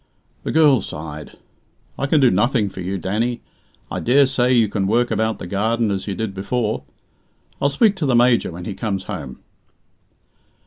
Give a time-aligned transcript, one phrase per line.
[0.41, 1.37] The girl sighed.
[1.95, 3.41] "I can do nothing for you, Danny.
[3.91, 6.81] I dare say you can work about the garden as you did before.
[7.61, 9.41] I'll speak to the Major when he comes home."